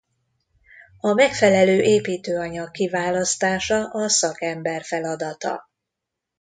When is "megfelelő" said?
1.13-1.81